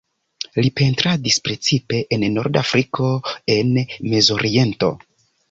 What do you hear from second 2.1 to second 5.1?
en norda Afriko en Mezoriento.